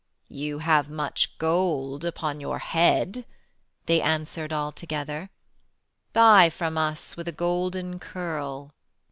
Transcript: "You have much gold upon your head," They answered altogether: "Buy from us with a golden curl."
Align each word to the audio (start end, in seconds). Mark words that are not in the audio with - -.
"You 0.29 0.57
have 0.57 0.89
much 0.89 1.37
gold 1.37 2.03
upon 2.05 2.41
your 2.41 2.57
head," 2.57 3.23
They 3.85 4.01
answered 4.01 4.51
altogether: 4.51 5.29
"Buy 6.11 6.49
from 6.49 6.75
us 6.75 7.15
with 7.15 7.27
a 7.27 7.31
golden 7.31 7.99
curl." 7.99 8.73